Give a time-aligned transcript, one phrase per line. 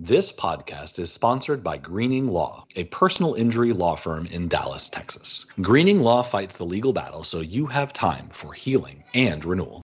[0.00, 5.44] This podcast is sponsored by Greening Law, a personal injury law firm in Dallas, Texas.
[5.60, 9.82] Greening Law fights the legal battle so you have time for healing and renewal.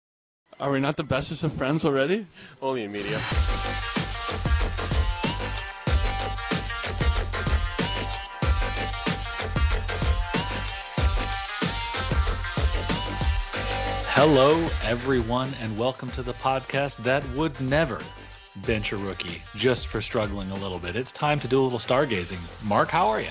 [0.60, 2.26] Are we not the bestest of friends already?
[2.60, 3.18] Only in media.
[14.10, 17.98] Hello, everyone, and welcome to the podcast that would never
[18.56, 20.96] bench a rookie just for struggling a little bit.
[20.96, 22.38] It's time to do a little stargazing.
[22.64, 23.30] Mark, how are you?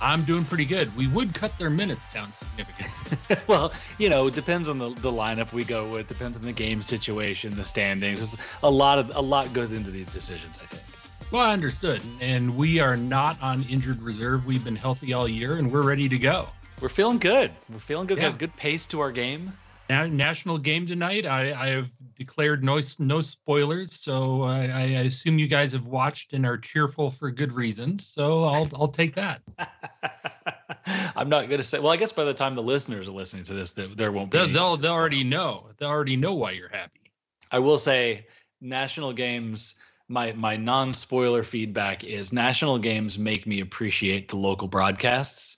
[0.00, 0.94] I'm doing pretty good.
[0.96, 3.36] We would cut their minutes down significantly.
[3.46, 6.52] well, you know, it depends on the, the lineup we go with, depends on the
[6.52, 8.22] game situation, the standings.
[8.22, 10.82] It's a lot of a lot goes into these decisions, I think.
[11.30, 12.00] Well, I understood.
[12.20, 14.46] And we are not on injured reserve.
[14.46, 16.48] We've been healthy all year and we're ready to go.
[16.80, 17.50] We're feeling good.
[17.72, 18.18] We're feeling good.
[18.18, 18.30] Yeah.
[18.30, 19.52] Got good pace to our game.
[19.88, 21.26] Now, national game tonight.
[21.26, 26.32] I, I have declared no no spoilers, so I, I assume you guys have watched
[26.32, 28.06] and are cheerful for good reasons.
[28.06, 29.42] So I'll I'll take that.
[31.16, 31.78] I'm not going to say.
[31.78, 34.30] Well, I guess by the time the listeners are listening to this, there, there won't
[34.30, 34.38] be.
[34.38, 35.68] They'll they'll, they'll already know.
[35.78, 37.12] They already know why you're happy.
[37.50, 38.26] I will say,
[38.60, 39.80] national games.
[40.08, 45.56] My my non spoiler feedback is national games make me appreciate the local broadcasts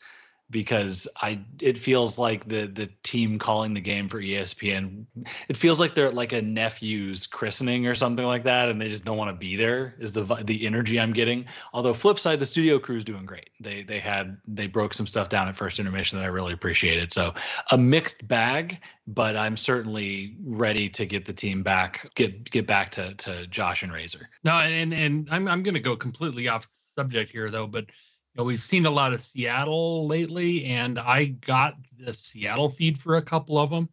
[0.50, 5.04] because I it feels like the the team calling the game for ESPN.
[5.48, 9.04] It feels like they're like a nephew's christening or something like that, and they just
[9.04, 9.96] don't want to be there.
[9.98, 11.46] Is the the energy I'm getting?
[11.72, 13.50] Although flip side, the studio crew is doing great.
[13.60, 17.12] They they had they broke some stuff down at first intermission that I really appreciated.
[17.12, 17.34] So
[17.72, 22.90] a mixed bag, but I'm certainly ready to get the team back, get get back
[22.90, 24.28] to to Josh and Razor.
[24.44, 27.86] No, and and I'm I'm going to go completely off subject here though, but
[28.36, 33.16] know we've seen a lot of Seattle lately, and I got the Seattle feed for
[33.16, 33.88] a couple of them,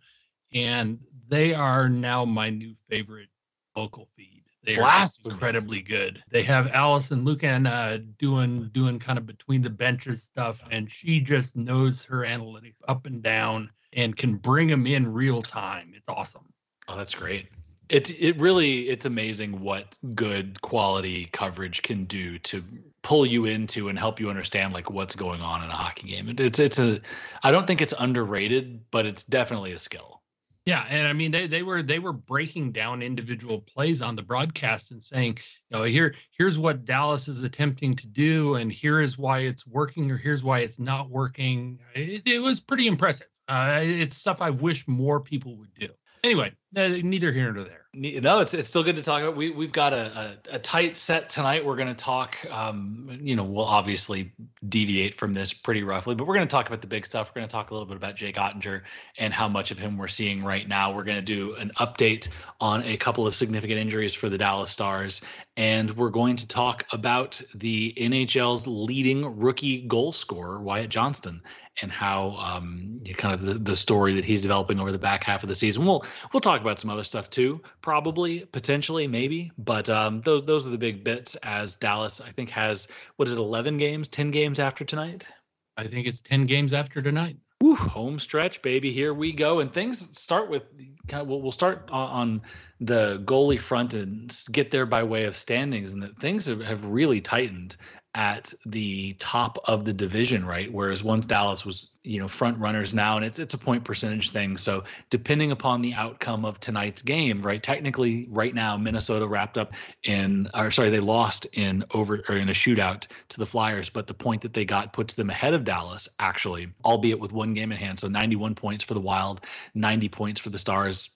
[0.53, 3.29] and they are now my new favorite
[3.75, 4.43] local feed.
[4.63, 5.33] They are Blasphemy.
[5.33, 6.23] incredibly good.
[6.29, 11.19] They have Alison Lukan uh, doing doing kind of between the benches stuff, and she
[11.19, 15.93] just knows her analytics up and down and can bring them in real time.
[15.95, 16.53] It's awesome.
[16.87, 17.47] Oh, that's great.
[17.89, 22.63] It's it really it's amazing what good quality coverage can do to
[23.01, 26.29] pull you into and help you understand like what's going on in a hockey game.
[26.29, 26.99] It- It's it's a
[27.43, 30.21] I don't think it's underrated, but it's definitely a skill.
[30.65, 34.21] Yeah, and I mean they they were they were breaking down individual plays on the
[34.23, 35.37] broadcast and saying,
[35.69, 39.67] you know, here here's what Dallas is attempting to do, and here is why it's
[39.67, 41.79] working, or here's why it's not working.
[41.93, 43.27] It, it was pretty impressive.
[43.49, 45.89] Uh, it's stuff I wish more people would do.
[46.23, 47.82] Anyway, uh, neither here nor there.
[47.95, 49.35] No, it's it's still good to talk about.
[49.35, 51.63] We we've got a a, a tight set tonight.
[51.63, 52.37] We're going to talk.
[52.49, 54.31] Um, you know, we'll obviously
[54.67, 57.29] deviate from this pretty roughly, but we're going to talk about the big stuff.
[57.29, 58.81] We're going to talk a little bit about Jake Oettinger
[59.19, 60.91] and how much of him we're seeing right now.
[60.91, 64.71] We're going to do an update on a couple of significant injuries for the Dallas
[64.71, 65.21] Stars,
[65.55, 71.43] and we're going to talk about the NHL's leading rookie goal scorer Wyatt Johnston
[71.81, 75.43] and how um, kind of the, the story that he's developing over the back half
[75.43, 75.85] of the season.
[75.85, 79.51] We'll we'll talk about some other stuff too, probably, potentially, maybe.
[79.59, 81.35] But um, those those are the big bits.
[81.35, 85.29] As Dallas, I think has what is it, eleven games, ten games after tonight.
[85.77, 87.37] I think it's ten games after tonight.
[87.61, 88.91] Woo, home stretch, baby.
[88.91, 89.59] Here we go.
[89.59, 90.63] And things start with
[91.07, 91.27] kind of.
[91.27, 92.41] We'll, start on, on
[92.79, 96.85] the goalie front and get there by way of standings, and that things have, have
[96.85, 97.77] really tightened
[98.15, 100.71] at the top of the division, right?
[100.71, 104.29] Whereas once Dallas was, you know, front runners now, and it's it's a point percentage
[104.29, 104.55] thing.
[104.57, 107.61] So depending upon the outcome of tonight's game, right?
[107.61, 109.73] Technically, right now, Minnesota wrapped up
[110.03, 114.05] in, or sorry, they lost in over or in a shootout to the Flyers, but
[114.05, 117.71] the point that they got puts them ahead of Dallas, actually, albeit with one game
[117.71, 117.97] in hand.
[117.97, 119.41] So 91 points for the Wild,
[119.73, 121.09] 90 points for the Stars.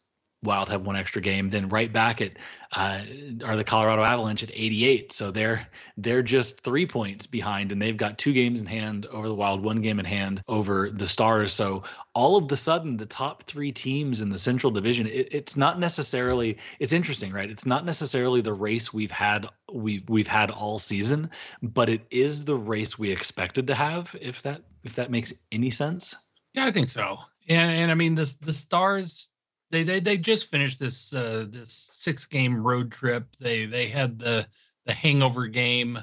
[0.44, 1.50] Wild have one extra game.
[1.50, 2.38] Then right back at
[2.72, 3.02] uh,
[3.44, 5.12] are the Colorado Avalanche at 88.
[5.12, 5.68] So they're
[5.98, 9.64] they're just three points behind, and they've got two games in hand over the Wild,
[9.64, 11.54] one game in hand over the Stars.
[11.54, 11.84] So
[12.14, 15.80] all of the sudden, the top three teams in the Central Division, it, it's not
[15.80, 16.58] necessarily.
[16.80, 17.50] It's interesting, right?
[17.50, 21.32] It's not necessarily the race we've had we we've had all season,
[21.64, 24.16] but it is the race we expected to have.
[24.22, 26.16] If that if that makes any sense.
[26.54, 27.18] Yeah, I think so.
[27.48, 29.32] And and I mean the the Stars
[29.72, 33.28] they they they just finished this uh this six game road trip.
[33.40, 34.48] They they had the
[34.86, 36.00] the hangover game.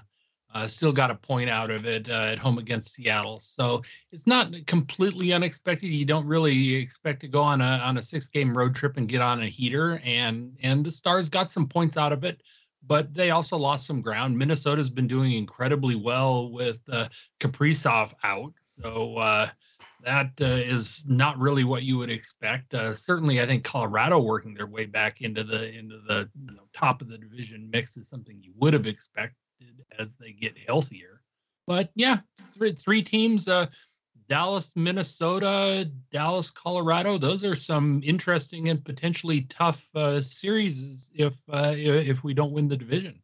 [0.54, 3.40] Uh, still got a point out of it uh, at home against Seattle.
[3.40, 3.82] So
[4.12, 5.88] it's not completely unexpected.
[5.88, 9.08] You don't really expect to go on a on a six game road trip and
[9.08, 10.00] get on a heater.
[10.04, 12.40] And and the Stars got some points out of it,
[12.86, 14.38] but they also lost some ground.
[14.38, 17.08] Minnesota's been doing incredibly well with uh,
[17.40, 18.52] Kaprizov out.
[18.60, 19.48] So uh,
[20.04, 22.74] that uh, is not really what you would expect.
[22.74, 26.68] Uh, certainly, I think Colorado working their way back into the into the you know,
[26.74, 29.36] top of the division mix is something you would have expected
[29.98, 31.20] as they get healthier.
[31.66, 32.18] But yeah,
[32.52, 33.48] three, three teams.
[33.48, 33.66] Uh,
[34.28, 37.18] Dallas, Minnesota, Dallas, Colorado.
[37.18, 42.68] Those are some interesting and potentially tough uh, series if uh, if we don't win
[42.68, 43.20] the division.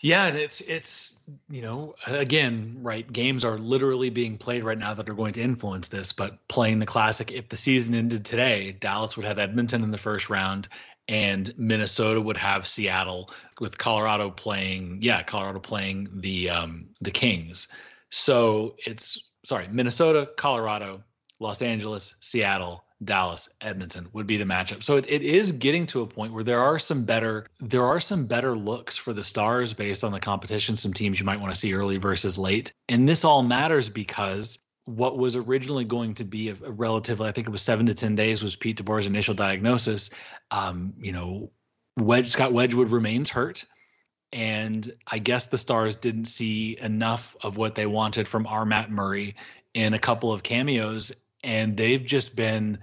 [0.00, 4.94] Yeah, and it's it's you know again right games are literally being played right now
[4.94, 6.12] that are going to influence this.
[6.12, 9.98] But playing the classic, if the season ended today, Dallas would have Edmonton in the
[9.98, 10.68] first round,
[11.08, 17.68] and Minnesota would have Seattle with Colorado playing yeah Colorado playing the um, the Kings.
[18.10, 21.02] So it's sorry, Minnesota, Colorado,
[21.40, 24.82] Los Angeles, Seattle, Dallas, Edmonton would be the matchup.
[24.82, 28.00] So it, it is getting to a point where there are some better there are
[28.00, 31.52] some better looks for the stars based on the competition, some teams you might want
[31.52, 32.72] to see early versus late.
[32.88, 37.32] And this all matters because what was originally going to be a, a relatively, I
[37.32, 40.10] think it was seven to ten days, was Pete DeBoer's initial diagnosis.
[40.50, 41.50] Um, you know,
[41.98, 43.64] Wedge Scott Wedgewood remains hurt
[44.32, 48.90] and I guess the Stars didn't see enough of what they wanted from our Matt
[48.90, 49.34] Murray
[49.74, 51.12] in a couple of cameos,
[51.46, 52.78] and they've just been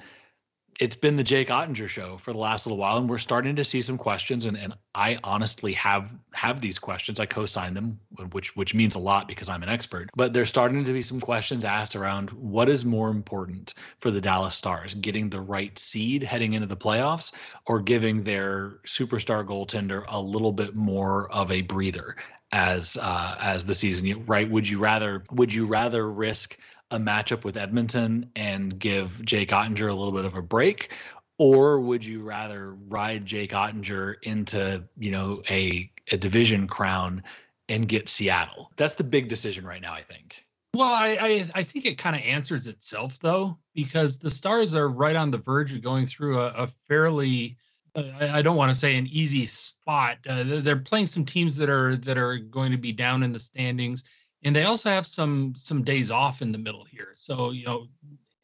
[0.79, 3.63] it's been the Jake Oettinger show for the last little while, and we're starting to
[3.63, 4.45] see some questions.
[4.45, 7.19] And, and I honestly have have these questions.
[7.19, 7.99] I co-sign them,
[8.31, 10.09] which which means a lot because I'm an expert.
[10.15, 14.21] But there's starting to be some questions asked around what is more important for the
[14.21, 17.33] Dallas Stars, getting the right seed heading into the playoffs,
[17.67, 22.15] or giving their superstar goaltender a little bit more of a breather
[22.51, 24.25] as uh, as the season.
[24.25, 24.49] Right?
[24.49, 26.57] Would you rather would you rather risk
[26.91, 30.93] a matchup with Edmonton and give Jake Oettinger a little bit of a break?
[31.39, 37.23] Or would you rather ride Jake Oettinger into, you know, a, a division crown
[37.67, 38.71] and get Seattle?
[38.77, 40.45] That's the big decision right now, I think.
[40.75, 44.89] Well, I I, I think it kind of answers itself though, because the Stars are
[44.89, 47.57] right on the verge of going through a, a fairly
[47.95, 50.17] uh, I, I, don't want to say an easy spot.
[50.27, 53.39] Uh, they're playing some teams that are that are going to be down in the
[53.39, 54.03] standings
[54.43, 57.11] and they also have some some days off in the middle here.
[57.13, 57.87] So you know,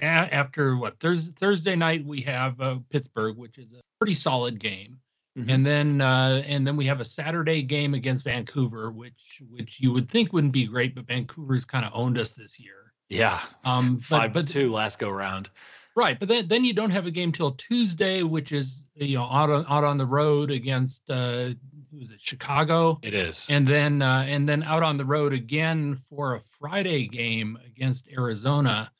[0.01, 4.59] a- after what Thursday Thursday night we have uh, Pittsburgh, which is a pretty solid
[4.59, 4.99] game,
[5.37, 5.49] mm-hmm.
[5.49, 9.91] and then uh, and then we have a Saturday game against Vancouver, which which you
[9.91, 12.93] would think wouldn't be great, but Vancouver's kind of owned us this year.
[13.09, 15.49] Yeah, um, but, five but, two last go round.
[15.95, 19.23] Right, but then then you don't have a game till Tuesday, which is you know
[19.23, 21.49] out on out on the road against uh,
[21.97, 22.99] was it Chicago?
[23.01, 23.47] It is.
[23.49, 28.09] And then uh, and then out on the road again for a Friday game against
[28.09, 28.91] Arizona.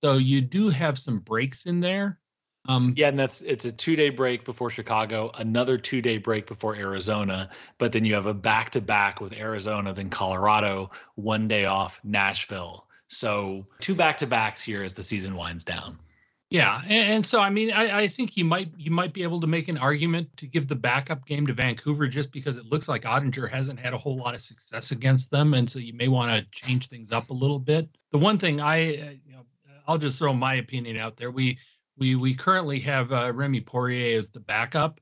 [0.00, 2.18] So you do have some breaks in there.
[2.68, 6.46] Um, yeah, and that's it's a two day break before Chicago, another two day break
[6.46, 7.48] before Arizona,
[7.78, 11.98] but then you have a back to back with Arizona, then Colorado, one day off,
[12.04, 12.86] Nashville.
[13.08, 15.98] So two back to backs here as the season winds down.
[16.50, 19.40] Yeah, and, and so I mean, I, I, think you might you might be able
[19.42, 22.88] to make an argument to give the backup game to Vancouver just because it looks
[22.88, 26.08] like Oettinger hasn't had a whole lot of success against them, and so you may
[26.08, 27.90] want to change things up a little bit.
[28.12, 29.44] The one thing I, uh, you know,
[29.86, 31.30] I'll just throw my opinion out there.
[31.30, 31.58] We
[31.98, 35.00] we we currently have uh, Remi Poirier as the backup.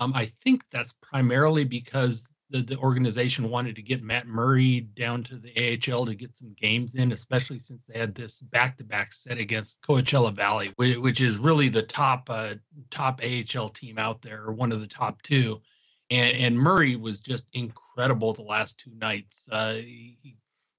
[0.00, 5.22] Um, I think that's primarily because the, the organization wanted to get Matt Murray down
[5.24, 9.38] to the AHL to get some games in, especially since they had this back-to-back set
[9.38, 12.54] against Coachella Valley, which, which is really the top uh,
[12.90, 15.60] top AHL team out there, or one of the top two.
[16.10, 19.46] And, and Murray was just incredible the last two nights.
[19.50, 20.36] Uh, he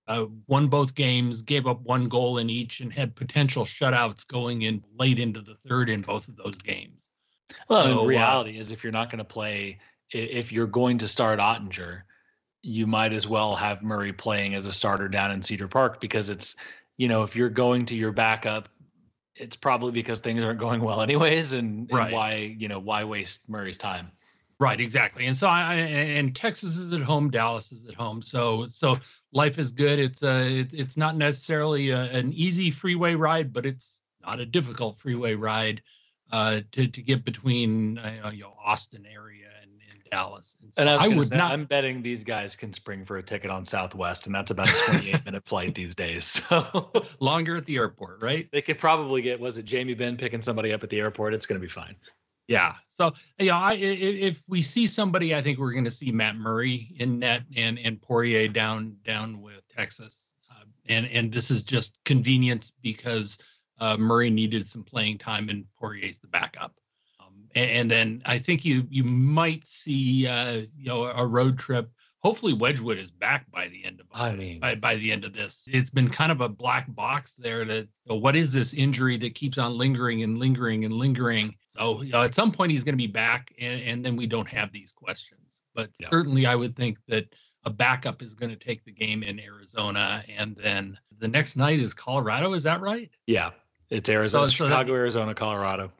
[0.07, 4.63] uh, won both games, gave up one goal in each, and had potential shutouts going
[4.63, 7.11] in late into the third in both of those games.
[7.69, 9.77] Well, so, uh, reality uh, is if you're not going to play
[10.11, 12.01] if you're going to start Oettinger,
[12.61, 16.29] you might as well have Murray playing as a starter down in Cedar Park because
[16.29, 16.57] it's,
[16.97, 18.69] you know, if you're going to your backup,
[19.35, 22.05] it's probably because things aren't going well anyways, and, right.
[22.05, 24.11] and why you know why waste Murray's time.
[24.59, 25.25] Right, exactly.
[25.25, 28.21] And so I and Texas is at home, Dallas is at home.
[28.21, 28.99] So so
[29.31, 29.99] life is good.
[30.01, 34.45] It's uh it, it's not necessarily a, an easy freeway ride, but it's not a
[34.45, 35.81] difficult freeway ride
[36.31, 39.47] uh to to get between uh, you know Austin area
[40.09, 40.55] Dallas.
[40.61, 41.51] And, so and I, I would say, not.
[41.51, 44.91] I'm betting these guys can spring for a ticket on Southwest, and that's about a
[44.91, 46.45] 28 minute flight these days.
[46.49, 48.49] So longer at the airport, right?
[48.51, 49.39] They could probably get.
[49.39, 51.33] Was it Jamie Benn picking somebody up at the airport?
[51.33, 51.95] It's going to be fine.
[52.47, 52.73] Yeah.
[52.87, 56.95] So yeah, I, if we see somebody, I think we're going to see Matt Murray
[56.97, 61.99] in net and and Poirier down down with Texas, uh, and and this is just
[62.05, 63.37] convenience because
[63.79, 66.73] uh, Murray needed some playing time and Poirier's the backup
[67.55, 71.89] and, then I think you you might see uh, you know a road trip.
[72.21, 75.33] Hopefully Wedgewood is back by the end of I mean by, by the end of
[75.33, 75.63] this.
[75.71, 79.17] It's been kind of a black box there that you know, what is this injury
[79.17, 81.55] that keeps on lingering and lingering and lingering.
[81.69, 84.27] So you know, at some point he's going to be back, and, and then we
[84.27, 85.61] don't have these questions.
[85.73, 86.09] But yeah.
[86.09, 90.23] certainly I would think that a backup is going to take the game in Arizona,
[90.37, 92.53] and then the next night is Colorado.
[92.53, 93.09] Is that right?
[93.27, 93.51] Yeah,
[93.89, 95.91] it's Arizona, so, so Chicago, that, Arizona, Colorado.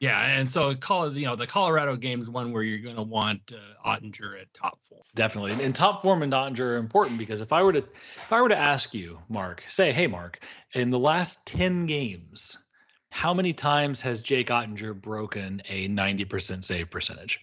[0.00, 3.02] Yeah, and so call you know the Colorado game is one where you're going to
[3.02, 5.00] want uh, Oettinger at top form.
[5.16, 8.40] Definitely, and top form and Oettinger are important because if I were to if I
[8.40, 12.56] were to ask you, Mark, say, hey, Mark, in the last ten games,
[13.10, 17.40] how many times has Jake Oettinger broken a ninety percent save percentage?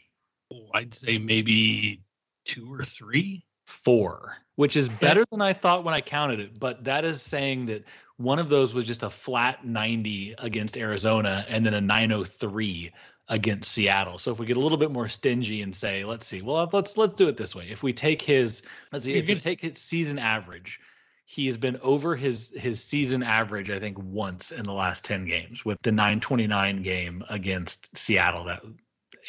[0.53, 2.03] Oh, I'd say maybe
[2.45, 3.43] two or three.
[3.65, 7.67] Four, which is better than I thought when I counted it, but that is saying
[7.67, 7.86] that
[8.17, 12.91] one of those was just a flat 90 against Arizona and then a 903
[13.27, 14.17] against Seattle.
[14.17, 16.98] So if we get a little bit more stingy and say, let's see, well let's
[16.98, 17.67] let's do it this way.
[17.69, 20.79] If we take his let's see, if you take his season average,
[21.25, 25.65] he's been over his his season average I think once in the last 10 games
[25.65, 28.63] with the 929 game against Seattle that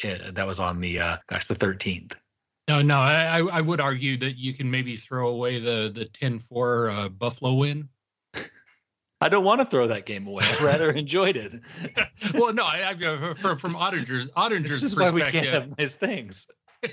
[0.03, 2.13] eh, that was on the uh, gosh the 13th.
[2.67, 7.05] No, no, I I would argue that you can maybe throw away the the 10-4
[7.05, 7.87] uh, Buffalo win.
[9.21, 10.43] I don't want to throw that game away.
[10.45, 11.53] I rather enjoyed it.
[12.33, 15.95] well, no, I, I from from Oettinger's Oettinger's this is why we can't have nice
[15.95, 16.47] things.
[16.83, 16.91] you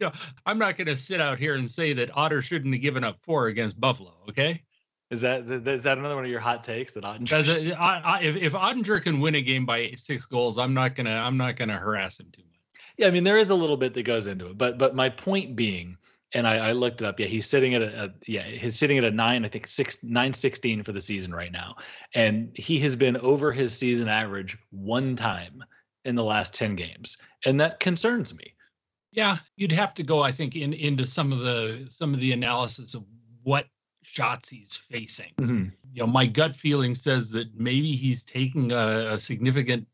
[0.00, 0.12] know,
[0.44, 3.18] I'm not going to sit out here and say that Otter shouldn't have given up
[3.22, 4.12] four against Buffalo.
[4.28, 4.62] Okay.
[5.10, 7.70] Is that is that another one of your hot takes that Oettinger?
[7.70, 10.94] A, I, I, if if Oettinger can win a game by six goals, I'm not
[10.94, 12.55] gonna I'm not gonna harass him too much.
[12.98, 15.08] Yeah, I mean there is a little bit that goes into it, but but my
[15.08, 15.98] point being
[16.34, 17.20] and I, I, looked it up.
[17.20, 20.02] Yeah, he's sitting at a, a, yeah, he's sitting at a nine, I think six
[20.02, 21.76] nine sixteen for the season right now,
[22.14, 25.64] and he has been over his season average one time
[26.04, 28.54] in the last ten games, and that concerns me.
[29.12, 32.32] Yeah, you'd have to go, I think, in into some of the some of the
[32.32, 33.04] analysis of
[33.42, 33.66] what
[34.02, 35.32] shots he's facing.
[35.38, 35.68] Mm-hmm.
[35.92, 39.86] You know, my gut feeling says that maybe he's taking a, a significant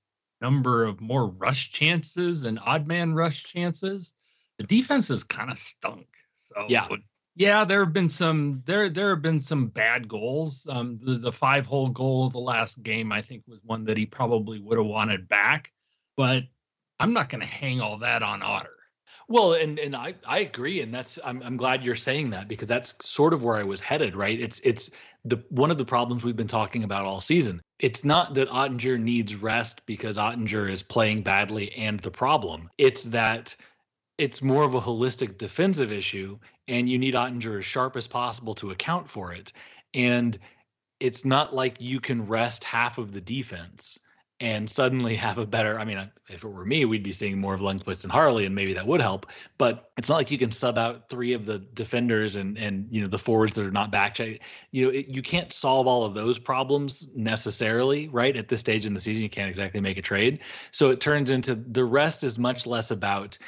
[0.43, 4.13] number of more rush chances and odd man rush chances.
[4.59, 6.09] The defense has kind of stunk.
[6.37, 6.89] So yeah,
[7.37, 10.67] yeah, there have been some there there have been some bad goals.
[10.69, 13.97] Um, the the five hole goal of the last game I think was one that
[13.97, 15.73] he probably would have wanted back,
[16.17, 16.43] but
[17.01, 18.77] I'm not going to hang all that on Otter.
[19.29, 22.69] Well, and and I I agree, and that's I'm I'm glad you're saying that because
[22.69, 24.39] that's sort of where I was headed, right?
[24.39, 24.91] It's it's
[25.25, 27.61] the one of the problems we've been talking about all season.
[27.79, 32.71] It's not that Oettinger needs rest because Oettinger is playing badly and the problem.
[32.79, 33.55] It's that
[34.19, 36.39] it's more of a holistic defensive issue,
[36.69, 39.53] and you need Oettinger as sharp as possible to account for it.
[39.95, 40.39] And
[41.01, 43.99] it's not like you can rest half of the defense
[44.43, 45.79] and suddenly have a better.
[45.79, 48.55] I mean, if it were me, we'd be seeing more of Lundkvist and Harley, and
[48.55, 49.27] maybe that would help.
[49.57, 53.01] But it's not like you can sub out three of the defenders and and you
[53.01, 54.19] know the forwards that are not back.
[54.19, 54.39] You
[54.73, 58.37] know, it, you can't solve all of those problems necessarily, right?
[58.37, 60.41] At this stage in the season, you can't exactly make a trade.
[60.73, 63.39] So it turns into the rest is much less about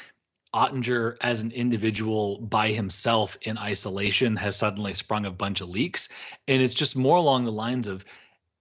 [0.55, 6.07] Oettinger as an individual by himself in isolation has suddenly sprung a bunch of leaks.
[6.47, 8.05] And it's just more along the lines of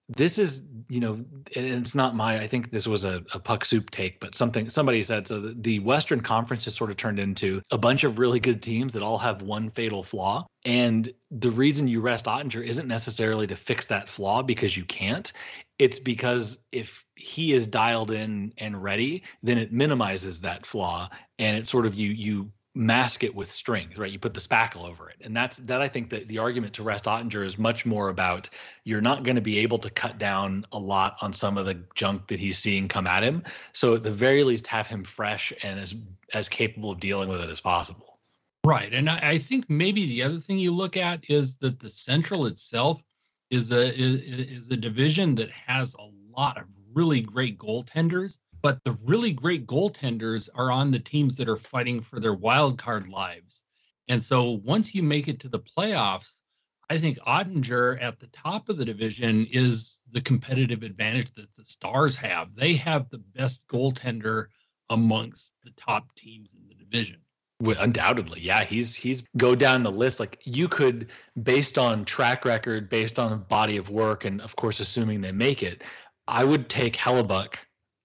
[0.08, 3.90] this is, you know, it's not my, I think this was a, a puck soup
[3.90, 5.26] take, but something somebody said.
[5.26, 8.62] So the, the Western Conference has sort of turned into a bunch of really good
[8.62, 10.46] teams that all have one fatal flaw.
[10.66, 15.32] And the reason you rest oettinger isn't necessarily to fix that flaw because you can't.
[15.78, 21.08] It's because if he is dialed in and ready, then it minimizes that flaw
[21.38, 24.10] and it sort of you you mask it with strength, right?
[24.10, 25.16] You put the spackle over it.
[25.20, 28.50] And that's that I think that the argument to rest Oettinger is much more about
[28.82, 31.80] you're not going to be able to cut down a lot on some of the
[31.94, 33.44] junk that he's seeing come at him.
[33.72, 35.94] So at the very least have him fresh and as
[36.32, 38.18] as capable of dealing with it as possible.
[38.64, 38.92] Right.
[38.92, 42.46] And I, I think maybe the other thing you look at is that the central
[42.46, 43.02] itself
[43.50, 48.82] is a is, is a division that has a lot of really great goaltenders, but
[48.82, 53.06] the really great goaltenders are on the teams that are fighting for their wild card
[53.08, 53.62] lives.
[54.08, 56.40] And so once you make it to the playoffs,
[56.88, 61.64] I think Oettinger at the top of the division is the competitive advantage that the
[61.66, 62.54] Stars have.
[62.54, 64.46] They have the best goaltender
[64.88, 67.18] amongst the top teams in the division.
[67.60, 70.20] Undoubtedly, yeah, he's he's go down the list.
[70.20, 71.10] Like you could,
[71.42, 75.62] based on track record, based on body of work, and of course, assuming they make
[75.62, 75.82] it,
[76.26, 77.56] I would take Hellebuyck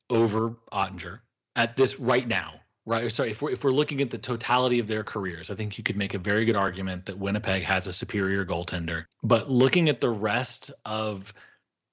[0.09, 1.19] over Oettinger
[1.55, 2.53] at this right now.
[2.85, 3.11] Right.
[3.11, 5.83] Sorry, if we're if we're looking at the totality of their careers, I think you
[5.83, 9.05] could make a very good argument that Winnipeg has a superior goaltender.
[9.21, 11.31] But looking at the rest of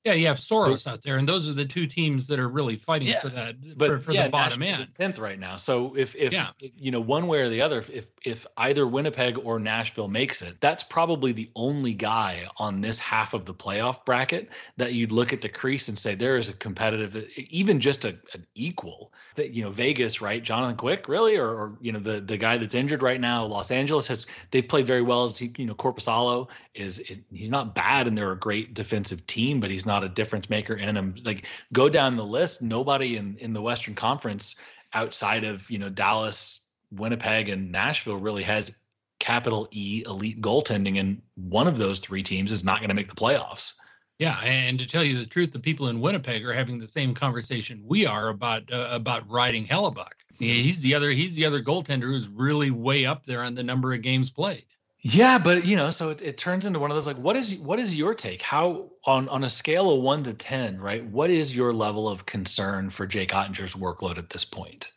[0.06, 2.76] Yeah, you have Saros out there, and those are the two teams that are really
[2.76, 4.86] fighting yeah, for that but for, for yeah, the bottom end.
[4.92, 5.56] Tenth right now.
[5.56, 6.50] So if if yeah.
[6.60, 10.60] you know one way or the other, if if either Winnipeg or Nashville makes it,
[10.60, 15.32] that's probably the only guy on this half of the playoff bracket that you'd look
[15.32, 19.10] at the crease and say there is a competitive, even just a, an equal.
[19.34, 20.42] That you know Vegas, right?
[20.42, 23.44] Jonathan Quick, really, or, or you know the the guy that's injured right now.
[23.44, 25.24] Los Angeles has they played very well.
[25.24, 29.68] As you know, Korpisalo is he's not bad, and they're a great defensive team, but
[29.68, 31.14] he's not not a difference maker in them.
[31.24, 34.60] Like go down the list, nobody in in the Western Conference
[34.92, 38.82] outside of you know Dallas, Winnipeg, and Nashville really has
[39.18, 43.08] capital E elite goaltending, and one of those three teams is not going to make
[43.08, 43.74] the playoffs.
[44.18, 47.14] Yeah, and to tell you the truth, the people in Winnipeg are having the same
[47.14, 50.12] conversation we are about uh, about riding Hellebuyck.
[50.38, 53.94] He's the other he's the other goaltender who's really way up there on the number
[53.94, 54.66] of games played.
[55.08, 57.54] Yeah, but you know, so it, it turns into one of those like, what is
[57.56, 58.42] what is your take?
[58.42, 61.04] How on on a scale of one to ten, right?
[61.04, 64.90] What is your level of concern for Jake Oettinger's workload at this point?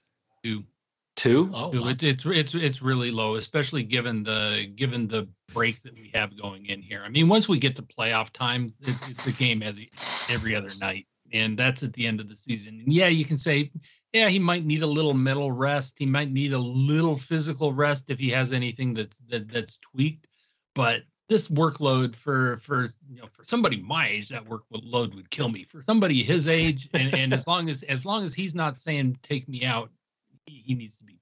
[0.43, 0.63] Two.
[1.15, 1.51] Two?
[1.53, 1.83] Oh, Two.
[1.83, 1.89] Wow.
[1.89, 6.35] It, it's it's it's really low, especially given the given the break that we have
[6.41, 7.03] going in here.
[7.05, 9.91] I mean, once we get to playoff time, it's, it's a game every
[10.27, 12.81] every other night, and that's at the end of the season.
[12.83, 13.71] And yeah, you can say
[14.13, 15.97] yeah, he might need a little mental rest.
[15.99, 20.27] He might need a little physical rest if he has anything that's that, that's tweaked.
[20.73, 25.49] But this workload for for you know for somebody my age, that workload would kill
[25.49, 25.63] me.
[25.63, 29.19] For somebody his age, and, and as long as as long as he's not saying
[29.21, 29.91] take me out,
[30.45, 31.18] he, he needs to be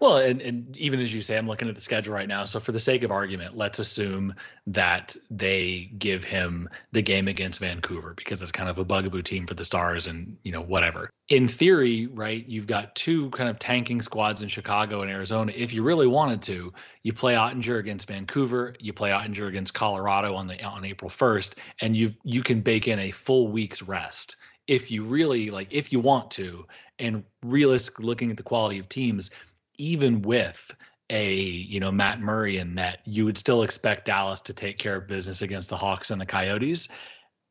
[0.00, 2.44] well, and, and even as you say, I'm looking at the schedule right now.
[2.44, 4.34] So for the sake of argument, let's assume
[4.66, 9.46] that they give him the game against Vancouver because it's kind of a bugaboo team
[9.46, 11.10] for the Stars and, you know, whatever.
[11.28, 15.52] In theory, right, you've got two kind of tanking squads in Chicago and Arizona.
[15.54, 16.72] If you really wanted to,
[17.02, 21.58] you play Oettinger against Vancouver, you play Oettinger against Colorado on the on April 1st,
[21.80, 24.36] and you you can bake in a full week's rest
[24.66, 26.66] if you really like if you want to
[26.98, 29.30] and realistically looking at the quality of teams
[29.76, 30.74] even with
[31.10, 34.96] a you know Matt Murray in net, you would still expect Dallas to take care
[34.96, 36.88] of business against the Hawks and the Coyotes.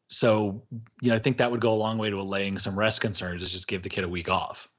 [0.10, 0.64] So,
[1.02, 3.42] you know, I think that would go a long way to allaying some rest concerns.
[3.42, 4.70] Is just give the kid a week off.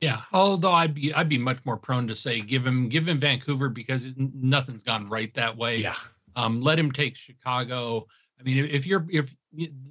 [0.00, 3.18] Yeah, although I'd be I'd be much more prone to say give him give him
[3.18, 5.78] Vancouver because it, nothing's gone right that way.
[5.78, 5.94] Yeah.
[6.34, 8.06] Um, let him take Chicago.
[8.40, 9.34] I mean, if you're if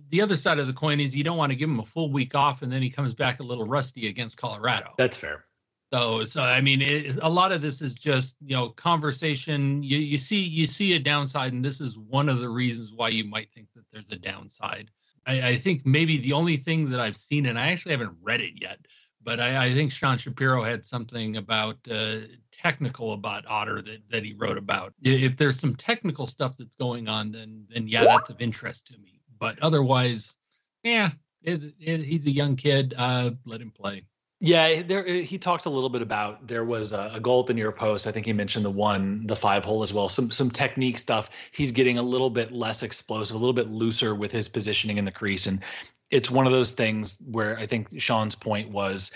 [0.10, 2.12] the other side of the coin is you don't want to give him a full
[2.12, 4.94] week off and then he comes back a little rusty against Colorado.
[4.98, 5.46] That's fair.
[5.94, 9.84] So, so I mean, it, a lot of this is just you know conversation.
[9.84, 13.10] You you see you see a downside, and this is one of the reasons why
[13.10, 14.90] you might think that there's a downside.
[15.26, 18.42] I, I think maybe the only thing that I've seen, and I actually haven't read
[18.42, 18.80] it yet,
[19.22, 22.20] but I, I think Sean Shapiro had something about uh,
[22.54, 24.94] technical about Otter that that he wrote about.
[25.04, 28.98] If there's some technical stuff that's going on, then then yeah, that's of interest to
[28.98, 29.20] me.
[29.40, 30.38] But otherwise,
[30.84, 32.94] yeah, it, it, he's a young kid.
[32.96, 34.06] Uh, let him play.
[34.44, 37.46] Yeah, there uh, he talked a little bit about there was a, a, goal at
[37.46, 38.08] the near post.
[38.08, 40.10] I think he mentioned the one, the five hole as well.
[40.10, 41.30] Some some technique stuff.
[41.52, 45.06] He's getting a little bit less explosive, a little bit looser with his positioning in
[45.06, 45.62] the crease, and
[46.10, 49.12] it's one of those things where I think Sean's point was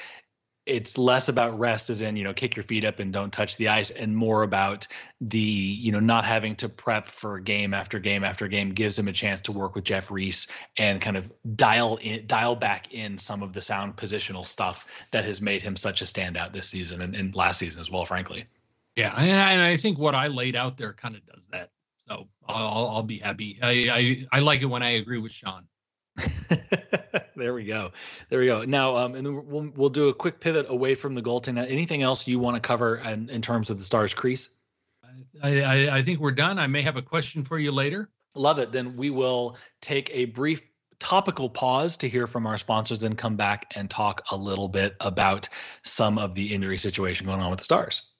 [0.65, 3.55] it's less about rest as in you know kick your feet up and don't touch
[3.57, 4.87] the ice and more about
[5.21, 9.07] the you know not having to prep for game after game after game gives him
[9.07, 10.47] a chance to work with jeff reese
[10.77, 15.23] and kind of dial in dial back in some of the sound positional stuff that
[15.23, 18.45] has made him such a standout this season and, and last season as well frankly.
[18.95, 21.69] Yeah and I, think what i laid out there kind of does that.
[22.07, 23.59] So i'll, I'll be happy.
[23.61, 23.69] I,
[24.31, 25.67] I i like it when i agree with sean
[27.35, 27.91] there we go.
[28.29, 28.63] There we go.
[28.63, 31.69] Now, um, and then we'll we'll do a quick pivot away from the goaltending.
[31.69, 34.55] Anything else you want to cover in, in terms of the Stars crease?
[35.43, 36.59] I, I, I think we're done.
[36.59, 38.09] I may have a question for you later.
[38.35, 38.71] Love it.
[38.71, 40.67] Then we will take a brief
[40.99, 44.95] topical pause to hear from our sponsors and come back and talk a little bit
[44.99, 45.49] about
[45.83, 48.13] some of the injury situation going on with the Stars.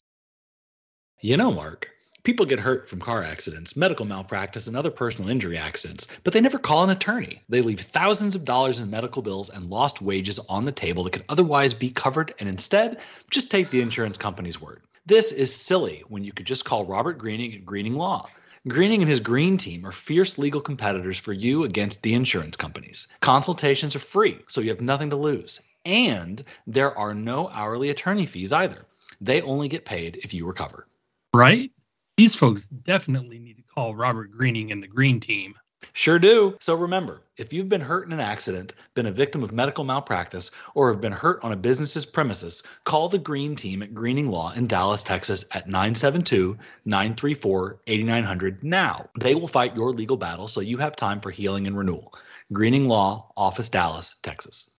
[1.22, 1.90] You know, Mark.
[2.26, 6.42] People get hurt from car accidents, medical malpractice, and other personal injury accidents, but they
[6.42, 7.44] never call an attorney.
[7.50, 11.14] They leave thousands of dollars in medical bills and lost wages on the table that
[11.14, 14.82] could otherwise be covered, and instead, just take the insurance company's word.
[15.06, 18.28] This is silly when you could just call Robert Greening at Greening Law.
[18.68, 23.08] Greening and his green team are fierce legal competitors for you against the insurance companies.
[23.20, 25.62] Consultations are free, so you have nothing to lose.
[25.86, 28.88] And there are no hourly attorney fees either.
[29.22, 30.88] They only get paid if you recover.
[31.32, 31.70] Right?
[32.18, 35.56] These folks definitely need to call Robert Greening and the Green Team.
[35.94, 36.56] Sure do.
[36.60, 40.52] So remember, if you've been hurt in an accident, been a victim of medical malpractice,
[40.74, 44.52] or have been hurt on a business's premises, call the Green Team at Greening Law
[44.54, 49.10] in Dallas, Texas at 972 934 8900 now.
[49.20, 52.14] They will fight your legal battle so you have time for healing and renewal.
[52.52, 54.75] Greening Law Office, Dallas, Texas.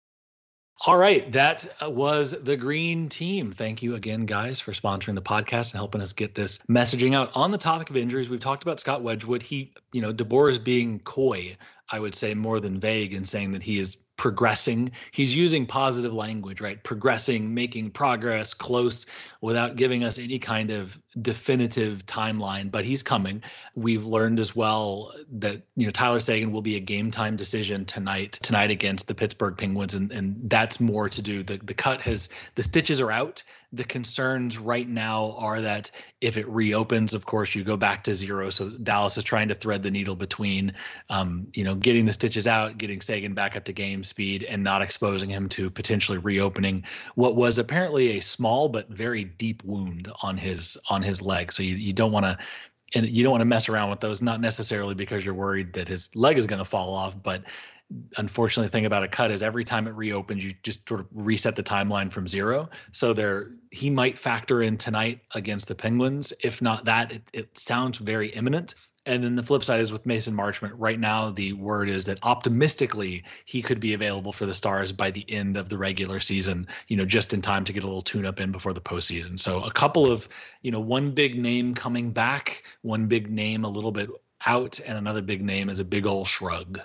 [0.82, 3.52] All right, that uh, was the green team.
[3.52, 7.32] Thank you again, guys, for sponsoring the podcast and helping us get this messaging out.
[7.36, 9.42] On the topic of injuries, we've talked about Scott Wedgewood.
[9.42, 11.58] He, you know, DeBoer is being coy,
[11.90, 14.92] I would say, more than vague in saying that he is progressing.
[15.12, 16.82] He's using positive language, right?
[16.82, 19.06] Progressing, making progress, close,
[19.42, 22.72] without giving us any kind of definitive timeline.
[22.72, 23.44] But he's coming.
[23.76, 27.86] We've learned as well that you know Tyler Seguin will be a game time decision
[27.86, 31.44] tonight, tonight against the Pittsburgh Penguins, and and that's more to do.
[31.44, 33.44] The the cut has the stitches are out.
[33.74, 38.14] The concerns right now are that if it reopens, of course, you go back to
[38.14, 38.50] zero.
[38.50, 40.74] So Dallas is trying to thread the needle between,
[41.10, 44.64] um, you know, getting the stitches out, getting Seguin back up to game speed, and
[44.64, 46.84] not exposing him to potentially reopening
[47.16, 51.52] what was apparently a small but very deep wound on his on his leg.
[51.52, 52.38] So you, you don't want to
[52.94, 55.88] and you don't want to mess around with those not necessarily because you're worried that
[55.88, 57.44] his leg is going to fall off but
[58.18, 61.08] unfortunately the thing about a cut is every time it reopens you just sort of
[61.14, 62.70] reset the timeline from zero.
[62.92, 66.34] So there he might factor in tonight against the penguins.
[66.44, 70.06] If not that it, it sounds very imminent and then the flip side is with
[70.06, 70.74] Mason Marchment.
[70.76, 75.12] Right now, the word is that optimistically he could be available for the Stars by
[75.12, 76.68] the end of the regular season.
[76.88, 79.40] You know, just in time to get a little tune-up in before the postseason.
[79.40, 80.28] So a couple of,
[80.62, 84.10] you know, one big name coming back, one big name a little bit
[84.46, 86.80] out, and another big name is a big old shrug.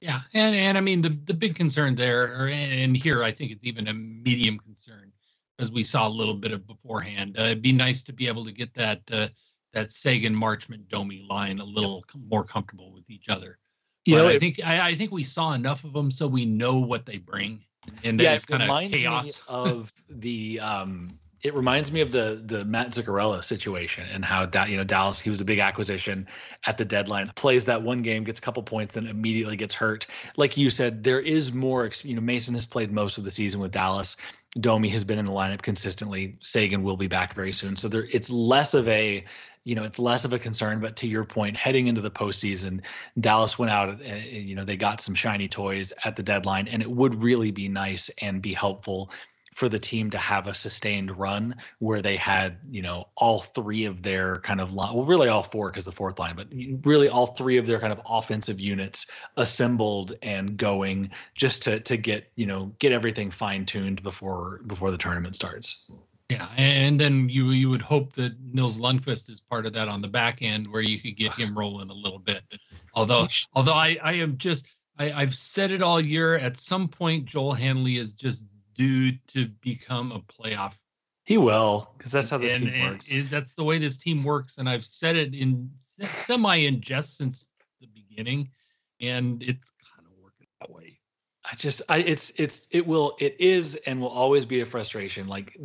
[0.00, 3.52] Yeah, and and I mean the the big concern there, or and here I think
[3.52, 5.12] it's even a medium concern,
[5.58, 7.36] as we saw a little bit of beforehand.
[7.38, 9.28] Uh, it'd be nice to be able to get that uh,
[9.72, 12.24] that Seguin Marchment Domi line a little yep.
[12.28, 13.58] more comfortable with each other.
[14.06, 16.46] You but know, I think I, I, think we saw enough of them so we
[16.46, 17.62] know what they bring,
[18.02, 22.64] and yeah, it's kind of chaos of the um it reminds me of the the
[22.64, 26.26] Mats Zuccarello situation and how you know Dallas he was a big acquisition
[26.66, 30.06] at the deadline plays that one game gets a couple points then immediately gets hurt
[30.36, 33.60] like you said there is more you know Mason has played most of the season
[33.60, 34.16] with Dallas
[34.58, 36.36] Domi has been in the lineup consistently.
[36.40, 37.76] Seguin will be back very soon.
[37.76, 39.24] So there it's less of a
[39.64, 40.80] you know it's less of a concern.
[40.80, 42.84] But to your point heading into the postseason
[43.20, 46.82] Dallas went out uh, you know they got some shiny toys at the deadline and
[46.82, 49.10] it would really be nice and be helpful
[49.52, 53.84] for the team to have a sustained run where they had, you know, all three
[53.84, 56.48] of their kind of line, well, really all four because the fourth line, but
[56.84, 61.96] really all three of their kind of offensive units assembled and going just to to
[61.96, 65.90] get, you know, get everything fine tuned before before the tournament starts.
[66.28, 70.00] Yeah, and then you you would hope that Nils Lundkvist is part of that on
[70.00, 72.42] the back end where you could get him rolling a little bit.
[72.94, 74.64] Although although I I am just
[74.96, 76.36] I, I've said it all year.
[76.36, 78.44] At some point, Joel Hanley is just
[78.80, 80.72] due to become a playoff.
[81.24, 83.12] He will, because that's how this and, team works.
[83.12, 85.70] And that's the way this team works, and I've said it in
[86.24, 87.46] semi in jest since
[87.82, 88.48] the beginning,
[88.98, 90.98] and it's kind of working that way.
[91.44, 95.28] I just, I, it's, it's, it will, it is, and will always be a frustration.
[95.28, 95.58] Like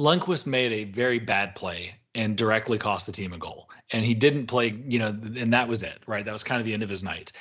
[0.00, 4.14] Lundkvist made a very bad play and directly cost the team a goal, and he
[4.14, 6.24] didn't play, you know, and that was it, right?
[6.24, 7.32] That was kind of the end of his night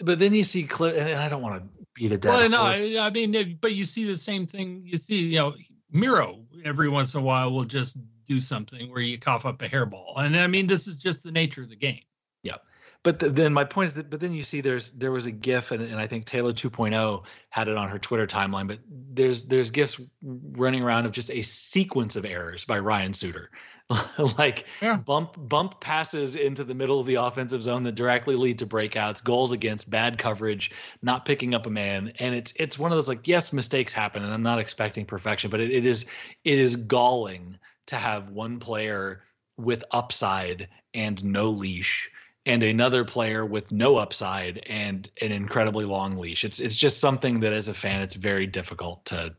[0.00, 2.62] but then you see Cliff, and I don't want to beat a dead well, no,
[2.62, 4.82] I, I, mean, but you see the same thing.
[4.84, 5.54] You see, you know,
[5.92, 9.68] Miro every once in a while will just do something where you cough up a
[9.68, 12.00] hairball, and I mean, this is just the nature of the game.
[12.42, 12.62] Yep.
[13.04, 15.30] But the, then my point is that, but then you see there's there was a
[15.30, 18.66] GIF, and, and I think Taylor 2.0 had it on her Twitter timeline.
[18.66, 23.50] But there's there's GIFs running around of just a sequence of errors by Ryan Suter
[24.38, 24.96] like yeah.
[24.96, 29.22] bump bump passes into the middle of the offensive zone that directly lead to breakouts,
[29.22, 30.70] goals against, bad coverage,
[31.02, 34.24] not picking up a man, and it's it's one of those like yes, mistakes happen,
[34.24, 36.06] and I'm not expecting perfection, but it, it is
[36.44, 39.24] it is galling to have one player
[39.58, 42.10] with upside and no leash
[42.46, 46.44] and another player with no upside and an incredibly long leash.
[46.44, 49.34] It's it's just something that as a fan it's very difficult to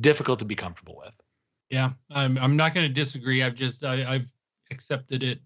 [0.00, 1.14] difficult to be comfortable with.
[1.70, 3.42] Yeah, I'm I'm not going to disagree.
[3.42, 4.26] I've just I, have
[4.70, 5.40] accepted it.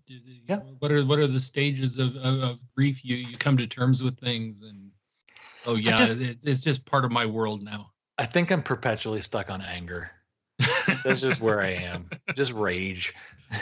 [0.49, 0.61] Yeah.
[0.79, 3.05] What are what are the stages of, of, of, grief?
[3.05, 4.91] You you come to terms with things, and
[5.67, 7.93] oh yeah, just, it, it's just part of my world now.
[8.19, 10.11] I think I'm perpetually stuck on anger.
[11.05, 12.09] That's just where I am.
[12.35, 13.15] Just rage.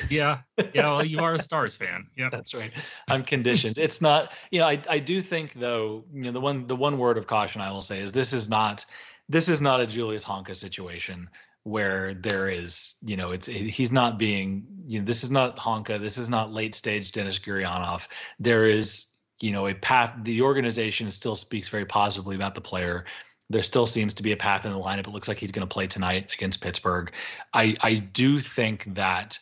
[0.08, 0.38] Yeah.
[0.72, 0.86] Yeah.
[0.88, 2.06] Well, you are a Stars fan.
[2.16, 2.28] Yeah.
[2.30, 2.72] That's right.
[3.08, 3.78] I'm conditioned.
[3.78, 6.98] It's not, you know, I, I do think though, you know, the one the one
[6.98, 8.84] word of caution I will say is this is not
[9.28, 11.28] this is not a Julius Honka situation
[11.64, 16.00] where there is, you know, it's he's not being, you know, this is not Honka,
[16.00, 18.06] this is not late stage Denis Gurianov.
[18.38, 20.14] There is, you know, a path.
[20.22, 23.06] The organization still speaks very positively about the player.
[23.50, 25.06] There still seems to be a path in the lineup.
[25.06, 27.12] It looks like he's going to play tonight against Pittsburgh.
[27.52, 29.38] I I do think that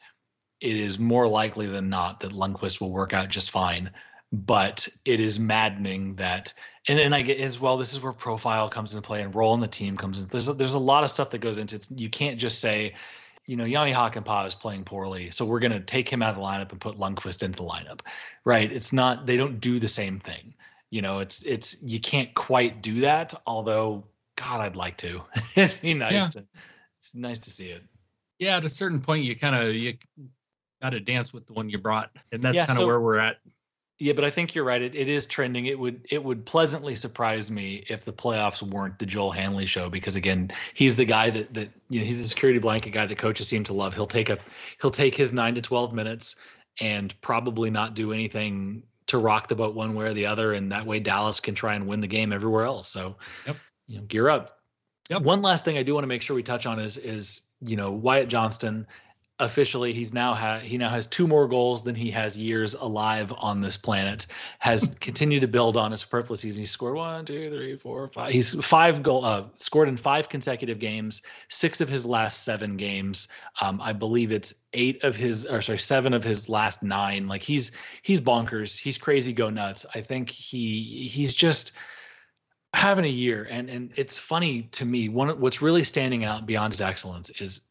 [0.61, 3.91] it is more likely than not that Lundkvist will work out just fine.
[4.33, 6.53] but it is maddening that
[6.89, 7.77] and and I get as well.
[7.77, 10.27] This is where profile comes into play and role in the team comes in.
[10.29, 11.87] There's a, there's a lot of stuff that goes into it.
[11.91, 12.95] You can't just say,
[13.47, 16.37] you know, Jani Hakanpää is playing poorly, so we're going to take him out of
[16.37, 18.01] the lineup and put Lundkvist into the lineup,
[18.45, 18.73] right?
[18.73, 19.27] It's not.
[19.27, 20.55] They don't do the same thing.
[20.93, 23.33] You know, it's it's you can't quite do that.
[23.47, 24.05] Although,
[24.37, 25.23] God, I'd like to.
[25.57, 26.29] It'd be nice yeah.
[26.29, 26.47] to.
[26.99, 27.83] It's nice to see it.
[28.39, 29.95] Yeah, at a certain point, you kind of you
[30.83, 33.01] got to dance with the one you brought, and that's yeah, kind of so, where
[33.01, 33.39] we're at.
[33.99, 34.83] Yeah, but I think you're right.
[34.83, 35.65] It, it is trending.
[35.65, 39.89] It would it would pleasantly surprise me if the playoffs weren't the Joel Hanley show
[39.89, 43.17] because again, he's the guy that that you know he's the security blanket guy that
[43.17, 43.95] coaches seem to love.
[43.95, 44.39] He'll take a
[44.83, 46.37] he'll take his nine to twelve minutes
[46.79, 50.73] and probably not do anything to rock the boat one way or the other, and
[50.73, 52.89] that way Dallas can try and win the game everywhere else.
[52.89, 53.57] So, yep.
[53.87, 54.59] you know, gear up.
[55.11, 55.23] Yep.
[55.23, 57.77] One last thing I do want to make sure we touch on is is you
[57.77, 58.87] know Wyatt Johnston
[59.43, 63.33] officially he's now ha- he now has two more goals than he has years alive
[63.37, 64.27] on this planet.
[64.61, 68.33] Has continued to build on his superfluous he scored one two three four five.
[68.33, 73.29] He's five goal uh, scored in five consecutive games six of his last seven games.
[73.61, 77.27] Um, i believe it's eight of his or sorry seven of his last nine.
[77.27, 78.79] Like he's he's bonkers.
[78.79, 79.85] He's crazy go nuts.
[79.95, 81.73] I think he he's just
[82.75, 83.47] having a year.
[83.51, 87.63] And and it's funny to me one what's really standing out beyond his excellence is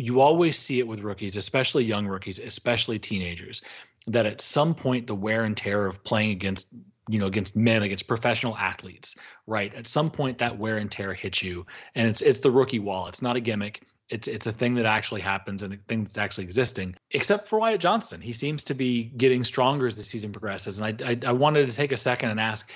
[0.00, 3.62] you always see it with rookies, especially young rookies, especially teenagers,
[4.06, 6.68] that at some point the wear and tear of playing against
[7.08, 9.74] you know against men against professional athletes right?
[9.74, 13.08] At some point that wear and tear hits you and it's it's the rookie wall
[13.08, 13.82] it's not a gimmick.
[14.08, 17.58] It's it's a thing that actually happens and a thing that's actually existing except for
[17.58, 18.20] Wyatt Johnston.
[18.20, 21.66] He seems to be getting stronger as the season progresses and I, I, I wanted
[21.66, 22.70] to take a second and ask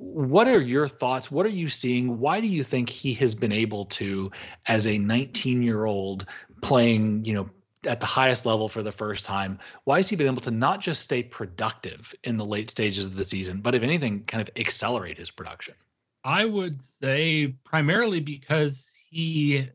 [0.00, 1.30] what are your thoughts?
[1.30, 2.18] What are you seeing?
[2.18, 4.30] Why do you think he has been able to,
[4.66, 6.24] as a 19 year old
[6.62, 7.50] playing, you know,
[7.86, 10.80] at the highest level for the first time, why has he been able to not
[10.80, 14.48] just stay productive in the late stages of the season, but if anything, kind of
[14.56, 15.74] accelerate his production?
[16.24, 19.68] I would say primarily because he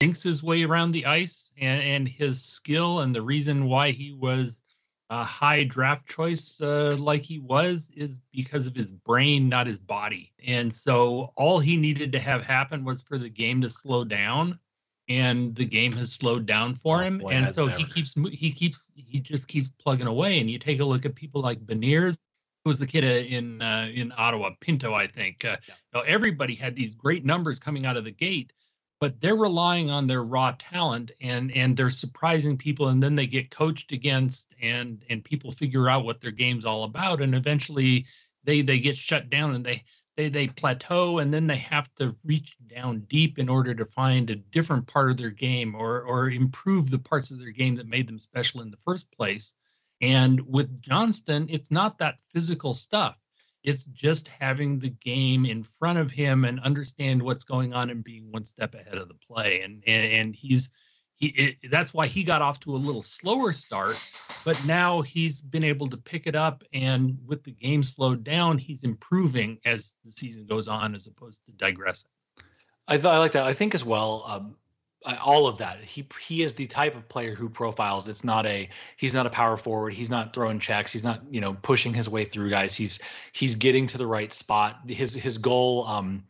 [0.00, 4.12] thinks his way around the ice and, and his skill and the reason why he
[4.12, 4.62] was
[5.10, 9.78] a high draft choice uh, like he was is because of his brain, not his
[9.78, 10.32] body.
[10.46, 14.58] And so all he needed to have happen was for the game to slow down,
[15.08, 17.18] and the game has slowed down for oh, him.
[17.18, 17.78] Boy, and so never.
[17.78, 20.40] he keeps he keeps he just keeps plugging away.
[20.40, 22.18] And you take a look at people like Beniers,
[22.64, 25.44] who was the kid uh, in uh, in Ottawa, Pinto, I think.
[25.44, 25.56] Uh,
[25.94, 26.02] yeah.
[26.06, 28.52] everybody had these great numbers coming out of the gate
[29.00, 33.26] but they're relying on their raw talent and and they're surprising people and then they
[33.26, 38.06] get coached against and and people figure out what their game's all about and eventually
[38.44, 39.82] they they get shut down and they
[40.16, 44.30] they they plateau and then they have to reach down deep in order to find
[44.30, 47.86] a different part of their game or or improve the parts of their game that
[47.86, 49.54] made them special in the first place.
[50.00, 53.16] And with johnston it's not that physical stuff
[53.68, 58.02] it's just having the game in front of him and understand what's going on and
[58.02, 59.60] being one step ahead of the play.
[59.60, 60.70] And and, and he's
[61.16, 63.96] he it, that's why he got off to a little slower start,
[64.42, 68.56] but now he's been able to pick it up and with the game slowed down,
[68.56, 72.10] he's improving as the season goes on as opposed to digressing.
[72.86, 73.46] I, th- I like that.
[73.46, 74.24] I think as well.
[74.26, 74.56] Um,
[75.04, 75.80] all of that.
[75.80, 78.08] He he is the type of player who profiles.
[78.08, 79.94] It's not a he's not a power forward.
[79.94, 80.92] He's not throwing checks.
[80.92, 82.74] He's not you know pushing his way through guys.
[82.74, 83.00] He's
[83.32, 84.80] he's getting to the right spot.
[84.88, 86.24] His his goal um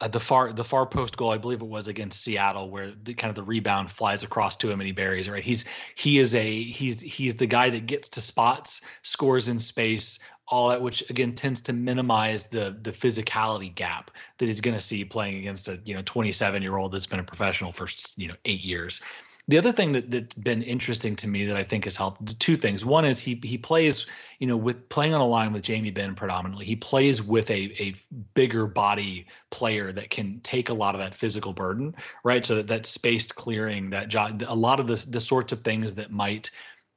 [0.00, 3.14] uh, the far the far post goal I believe it was against Seattle where the
[3.14, 5.44] kind of the rebound flies across to him and he buries it right.
[5.44, 10.18] He's he is a he's he's the guy that gets to spots, scores in space,
[10.48, 14.80] all that which again tends to minimize the the physicality gap that he's going to
[14.80, 18.28] see playing against a you know 27 year old that's been a professional for you
[18.28, 19.02] know eight years
[19.46, 22.56] the other thing that that's been interesting to me that I think has helped two
[22.56, 22.84] things.
[22.84, 24.06] One is he he plays,
[24.38, 26.64] you know, with playing on a line with Jamie Benn predominantly.
[26.64, 27.94] He plays with a a
[28.32, 32.44] bigger body player that can take a lot of that physical burden, right?
[32.44, 35.94] So that that spaced clearing, that job, a lot of the the sorts of things
[35.96, 36.50] that might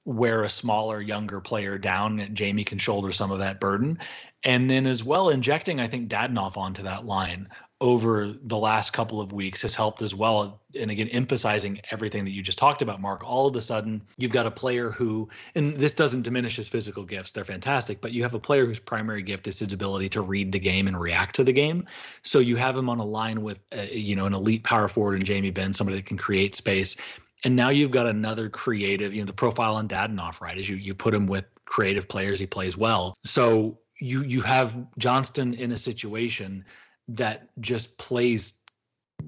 [0.08, 2.30] wear a smaller, younger player down.
[2.34, 4.00] Jamie can shoulder some of that burden.
[4.46, 7.50] And then as well, injecting, I think, Dadonov onto that line
[7.82, 10.62] over the last couple of weeks has helped as well.
[10.80, 13.22] And again, emphasizing everything that you just talked about, Mark.
[13.24, 17.04] All of a sudden, you've got a player who, and this doesn't diminish his physical
[17.04, 20.22] gifts, they're fantastic, but you have a player whose primary gift is his ability to
[20.22, 21.86] read the game and react to the game.
[22.24, 25.16] So you have him on a line with, uh, you know, an elite power forward
[25.16, 26.96] and Jamie Benn, somebody that can create space
[27.44, 30.58] and now you've got another creative, you know, the profile on Dadonov, right?
[30.58, 33.18] Is you you put him with creative players, he plays well.
[33.24, 36.66] So you you have Johnston in a situation
[37.10, 38.64] that just plays.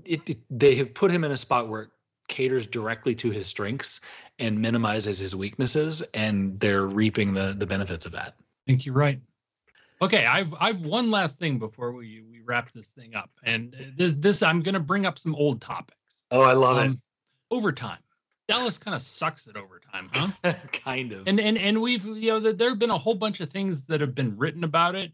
[0.06, 1.89] It, it they have put him in a spot where it
[2.28, 4.02] caters directly to his strengths
[4.38, 8.36] and minimizes his weaknesses, and they're reaping the the benefits of that.
[8.38, 9.19] I think you're right.
[10.02, 14.15] Okay, I've I've one last thing before we we wrap this thing up, and this
[14.15, 16.26] this I'm going to bring up some old topics.
[16.32, 17.02] Oh, I love Um,
[17.51, 17.99] Overtime.
[18.47, 20.53] Dallas kind of sucks at overtime, huh?
[20.71, 21.27] kind of.
[21.27, 24.01] and and and we've you know there have been a whole bunch of things that
[24.01, 25.12] have been written about it.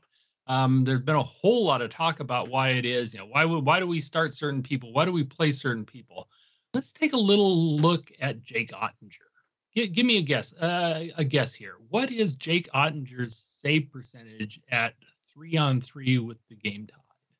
[0.48, 3.14] Um, there's been a whole lot of talk about why it is.
[3.14, 4.94] You know, why would why do we start certain people?
[4.94, 6.30] Why do we play certain people?
[6.74, 9.28] Let's take a little look at Jake Oettinger.
[9.74, 10.54] Give, give me a guess.
[10.54, 11.76] Uh, a guess here.
[11.90, 14.94] What is Jake Oettinger's save percentage at
[15.28, 17.00] three on three with the game tied?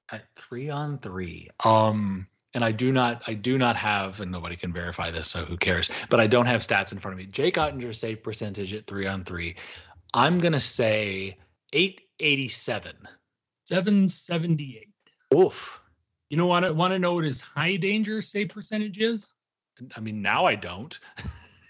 [0.10, 1.50] at three on three.
[1.64, 5.44] Um, and I do not, I do not have, and nobody can verify this, so
[5.44, 5.90] who cares?
[6.10, 7.26] But I don't have stats in front of me.
[7.26, 9.58] Jake Oettinger's save percentage at three on three.
[10.14, 11.38] I'm gonna say
[11.74, 12.96] eight eighty seven.
[13.66, 15.38] Seven seventy eight.
[15.38, 15.82] Oof.
[16.30, 16.64] You know what?
[16.64, 19.30] I want to know what his high danger save percentage is.
[19.96, 20.98] I mean, now I don't.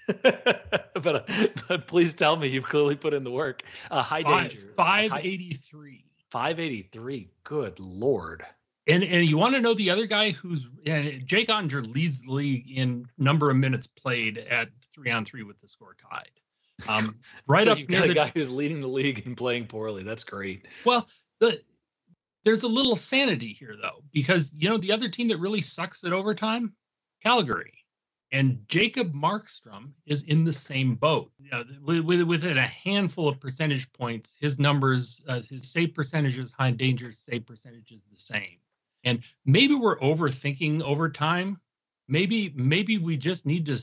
[0.21, 1.27] but
[1.67, 3.63] but please tell me you've clearly put in the work.
[3.89, 4.71] Uh, high danger.
[4.77, 6.05] Five High- eighty three.
[6.31, 7.29] 583.
[7.45, 8.45] Good lord.
[8.87, 12.31] And and you want to know the other guy who's and Jake Oettinger leads the
[12.31, 16.29] league in number of minutes played at three on three with the score tied.
[16.87, 17.17] Um,
[17.47, 20.03] right so up you've got a the guy who's leading the league and playing poorly.
[20.03, 20.67] That's great.
[20.85, 21.07] well,
[21.39, 21.61] the
[22.43, 26.03] there's a little sanity here though because you know the other team that really sucks
[26.03, 26.73] at overtime,
[27.23, 27.85] Calgary,
[28.31, 31.31] and Jacob Markstrom is in the same boat.
[31.39, 35.93] You know, with, with, within a handful of percentage points, his numbers, uh, his save
[35.93, 38.57] percentages, high danger save percentage is the same.
[39.05, 41.61] And maybe we're overthinking over time.
[42.07, 43.77] Maybe maybe we just need to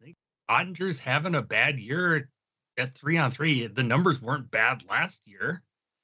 [0.00, 0.16] think
[0.50, 2.30] Oettinger's having a bad year
[2.78, 3.66] at three on three.
[3.66, 5.62] The numbers weren't bad last year.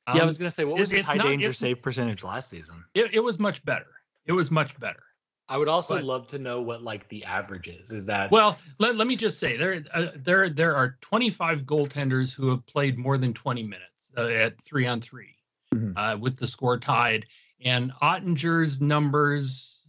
[0.09, 2.23] yeah, I Um, was gonna say, what it- was his high not- danger save percentage
[2.23, 2.85] last season?
[2.95, 3.87] it, it was much better.
[4.27, 5.03] It was much better.
[5.49, 7.91] I would also But- love to know what like the average is.
[7.93, 12.35] Is that Well, let, let me just say there uh, there there are 25 goaltenders
[12.35, 15.37] who have played more than 20 minutes uh, at three on 3
[15.75, 15.93] Mhm.
[15.97, 17.27] uh, with the score tied,
[17.65, 19.89] and Oettinger's numbers,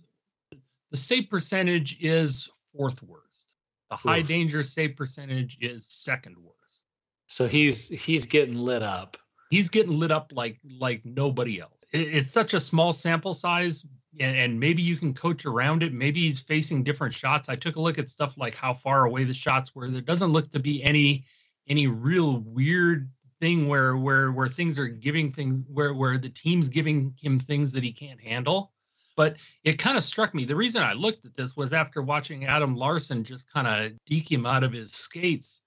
[0.92, 3.54] the save percentage is fourth worst.
[3.90, 6.84] The high danger save percentage is second worst.
[7.28, 9.18] so he's he's getting lit up.
[9.50, 11.84] He's getting lit up like like nobody else.
[11.92, 13.86] It, it's such a small sample size,
[14.20, 15.94] and, and maybe you can coach around it.
[15.94, 17.48] Maybe he's facing different shots.
[17.48, 19.90] I took a look at stuff like how far away the shots were.
[19.90, 21.26] There doesn't look to be any
[21.68, 23.10] any real weird
[23.46, 27.72] thing where where where things are giving things where where the team's giving him things
[27.74, 28.72] that he can't handle.
[29.16, 30.46] But it kind of struck me.
[30.46, 34.32] The reason I looked at this was after watching Adam Larsson just kind of deke
[34.32, 35.62] him out of his skates.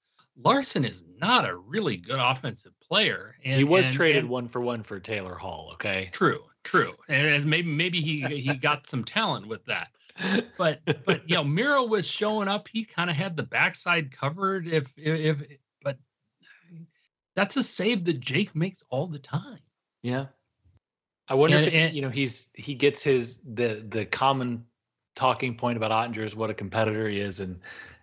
[0.44, 3.36] Larson is not a really good offensive player.
[3.44, 5.70] And, he was and- traded and- one for one for Taylor Hall.
[5.74, 6.08] Okay.
[6.10, 9.88] True, true, and as maybe maybe he he got some talent with that.
[10.58, 12.66] But but you know, Miro was showing up.
[12.66, 14.66] He kind of had the backside covered.
[14.66, 15.42] If if
[17.38, 19.60] that's a save that Jake makes all the time.
[20.02, 20.26] Yeah.
[21.28, 24.64] I wonder And- if and- you know he's he gets his the the common
[25.14, 27.60] talking point about Oettinger is what a competitor he is and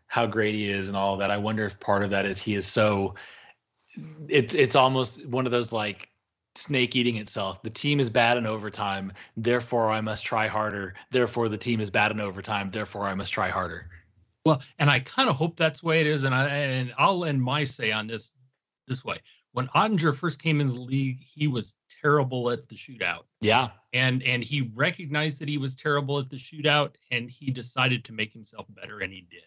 [0.08, 1.32] how great he is and all that.
[1.32, 3.16] I wonder if part of that is he is so
[4.30, 6.10] it's it's almost one of those like
[6.56, 7.62] snake eating itself.
[7.62, 10.94] The team is bad in overtime, therefore I must try harder.
[11.12, 13.90] Therefore the team is bad in overtime, therefore I must try harder.
[14.46, 16.24] Well, and I kind of hope that's the way it is.
[16.24, 18.36] And I and I'll end my say on this
[18.88, 19.20] this way.
[19.54, 23.24] When Oettinger first came in the league, he was terrible at the shootout.
[23.42, 23.70] Yeah.
[23.94, 28.14] and and he recognized that he was terrible at the shootout and he decided to
[28.14, 29.42] make himself better and he did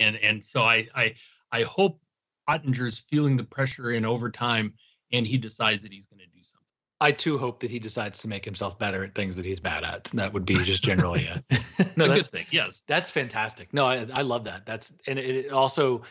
[0.00, 1.14] and and so i i
[1.52, 2.00] i hope
[2.48, 4.74] oettinger's feeling the pressure in overtime
[5.12, 6.62] and he decides that he's going to do something
[6.98, 9.84] I too hope that he decides to make himself better at things that he's bad
[9.84, 10.04] at.
[10.14, 11.44] That would be just generally a
[11.96, 12.08] no.
[12.08, 13.74] That's thing yes that's fantastic.
[13.74, 14.64] No, I, I love that.
[14.64, 16.02] That's and it, it also,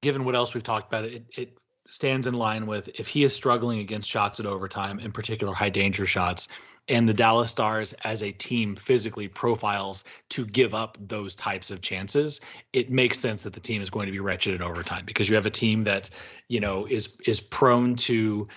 [0.00, 3.34] given what else we've talked about, it it stands in line with if he is
[3.34, 6.48] struggling against shots at overtime, in particular high danger shots,
[6.88, 11.80] and the Dallas Stars as a team physically profiles to give up those types of
[11.80, 12.40] chances,
[12.72, 15.34] it makes sense that the team is going to be wretched at overtime because you
[15.36, 16.10] have a team that
[16.48, 18.48] you know is is prone to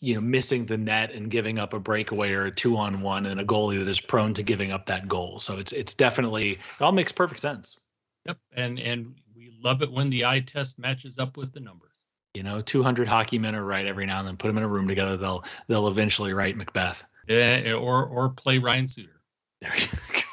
[0.00, 3.26] you know missing the net and giving up a breakaway or a two on one
[3.26, 5.38] and a goalie that is prone to giving up that goal.
[5.38, 7.78] So it's it's definitely it all makes perfect sense.
[8.26, 8.38] Yep.
[8.52, 11.89] And and we love it when the eye test matches up with the numbers
[12.34, 14.68] you know 200 hockey men are right every now and then put them in a
[14.68, 17.04] room together they'll they'll eventually write macbeth.
[17.28, 19.20] Eh, or or play ryan suter.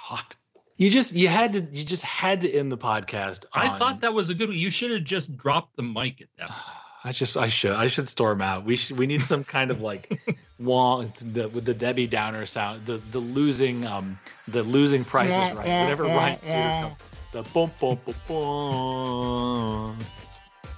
[0.09, 0.35] God.
[0.77, 4.13] You just you had to you just had to end the podcast i thought that
[4.13, 4.57] was a good one.
[4.57, 6.61] You should have just dropped the mic at that point.
[7.03, 8.65] I just I should I should storm out.
[8.65, 10.19] We should we need some kind of like
[10.59, 15.55] wall the, with the Debbie Downer sound the the losing um the losing prices is
[15.55, 15.81] right?
[15.81, 16.95] whatever Ryan Suter
[17.31, 19.97] the boom boom boom boom.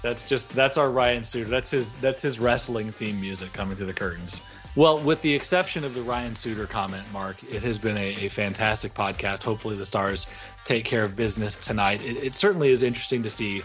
[0.02, 1.50] That's just that's our Ryan Suter.
[1.50, 4.42] That's his that's his wrestling theme music coming through the curtains.
[4.76, 8.30] Well, with the exception of the Ryan Suter comment, Mark, it has been a, a
[8.30, 9.44] fantastic podcast.
[9.44, 10.28] Hopefully, the Stars
[10.64, 12.06] take care of business tonight.
[12.06, 13.64] It, it certainly is interesting to see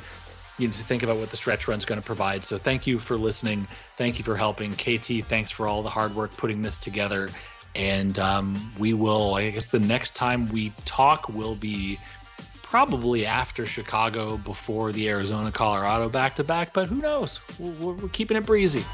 [0.58, 2.44] you know, to think about what the stretch run is going to provide.
[2.44, 3.66] So thank you for listening.
[3.96, 4.72] Thank you for helping.
[4.72, 7.28] KT, thanks for all the hard work putting this together.
[7.74, 11.98] And um, we will, I guess the next time we talk will be
[12.74, 17.40] probably after Chicago, before the Arizona Colorado back to back, but who knows?
[17.56, 18.84] We're, we're keeping it breezy.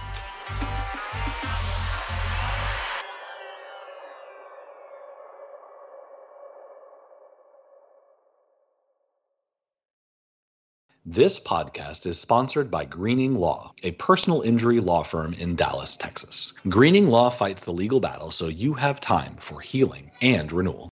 [11.07, 16.53] This podcast is sponsored by Greening Law, a personal injury law firm in Dallas, Texas.
[16.69, 20.90] Greening Law fights the legal battle so you have time for healing and renewal.